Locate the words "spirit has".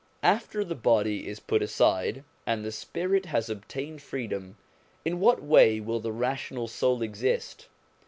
2.71-3.51